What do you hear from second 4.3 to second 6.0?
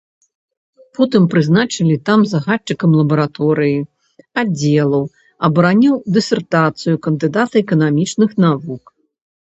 аддзелу, абараніў